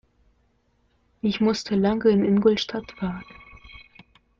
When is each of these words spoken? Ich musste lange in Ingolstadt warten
Ich 1.21 1.41
musste 1.41 1.75
lange 1.75 2.09
in 2.09 2.25
Ingolstadt 2.25 2.99
warten 3.03 3.35